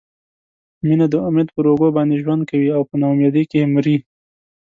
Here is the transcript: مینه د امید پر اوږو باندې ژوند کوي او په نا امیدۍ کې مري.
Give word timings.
مینه 0.85 1.05
د 1.13 1.15
امید 1.27 1.47
پر 1.55 1.65
اوږو 1.69 1.89
باندې 1.97 2.15
ژوند 2.23 2.41
کوي 2.49 2.69
او 2.77 2.81
په 2.89 2.95
نا 3.01 3.07
امیدۍ 3.13 3.43
کې 3.51 3.71
مري. 3.73 3.97